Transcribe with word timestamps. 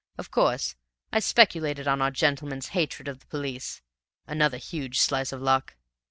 Of 0.17 0.31
course, 0.31 0.75
I 1.13 1.19
speculated 1.19 1.87
on 1.87 2.01
our 2.01 2.09
gentleman's 2.09 2.69
hatred 2.69 3.07
of 3.07 3.19
the 3.19 3.27
police 3.27 3.83
another 4.25 4.57
huge 4.57 4.99
slice 4.99 5.31
of 5.31 5.43
luck. 5.43 5.75